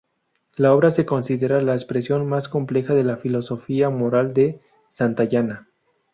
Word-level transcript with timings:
La 0.55 0.73
obra 0.73 0.89
se 0.89 1.05
considera 1.05 1.61
la 1.61 1.73
expresión 1.73 2.27
más 2.27 2.49
completa 2.49 2.95
de 2.95 3.03
la 3.03 3.17
filosofía 3.17 3.91
moral 3.91 4.33
de 4.33 4.59
Santayana. 4.89 5.67